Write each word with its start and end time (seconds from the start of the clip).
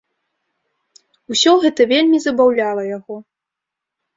Усё 1.35 1.51
гэта 1.65 1.81
вельмі 1.93 2.17
забаўляла 2.25 2.87
яго. 2.97 3.15